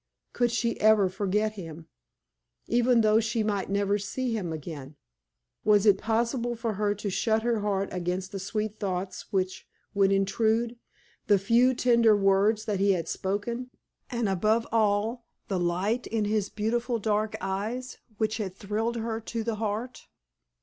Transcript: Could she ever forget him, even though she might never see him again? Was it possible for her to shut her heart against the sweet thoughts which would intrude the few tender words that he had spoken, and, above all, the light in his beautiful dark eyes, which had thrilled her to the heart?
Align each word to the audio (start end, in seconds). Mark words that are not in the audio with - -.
Could 0.33 0.49
she 0.49 0.79
ever 0.81 1.09
forget 1.09 1.51
him, 1.51 1.85
even 2.65 3.01
though 3.01 3.19
she 3.19 3.43
might 3.43 3.69
never 3.69 3.99
see 3.99 4.35
him 4.35 4.51
again? 4.51 4.95
Was 5.63 5.85
it 5.85 5.99
possible 5.99 6.55
for 6.55 6.73
her 6.73 6.95
to 6.95 7.11
shut 7.11 7.43
her 7.43 7.59
heart 7.59 7.89
against 7.91 8.31
the 8.31 8.39
sweet 8.39 8.79
thoughts 8.79 9.31
which 9.31 9.67
would 9.93 10.11
intrude 10.11 10.75
the 11.27 11.37
few 11.37 11.75
tender 11.75 12.17
words 12.17 12.65
that 12.65 12.79
he 12.79 12.93
had 12.93 13.07
spoken, 13.07 13.69
and, 14.09 14.27
above 14.27 14.65
all, 14.71 15.27
the 15.49 15.59
light 15.59 16.07
in 16.07 16.25
his 16.25 16.49
beautiful 16.49 16.97
dark 16.97 17.35
eyes, 17.39 17.99
which 18.17 18.37
had 18.37 18.55
thrilled 18.55 18.95
her 18.95 19.21
to 19.21 19.43
the 19.43 19.57
heart? 19.57 20.07